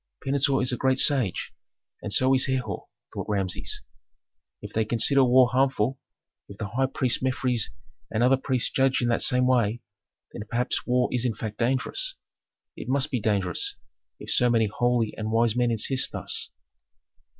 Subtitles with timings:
[0.25, 1.53] "Pentuer is a great sage,
[2.01, 3.83] and so is Herhor," thought Rameses.
[4.59, 5.99] "If they consider war harmful,
[6.49, 7.69] if the high priest Mefres
[8.09, 9.83] and other priests judge in the same way,
[10.33, 12.15] then perhaps war is in fact dangerous.
[12.75, 13.75] It must be dangerous,
[14.19, 16.49] if so many holy and wise men insist thus."